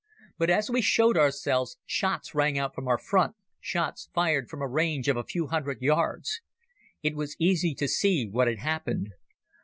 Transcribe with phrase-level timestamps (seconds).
[0.39, 4.67] But as we showed ourselves shots rang out from our front, shots fired from a
[4.67, 6.41] range of a few hundred yards.
[7.03, 9.09] It was easy to see what had happened.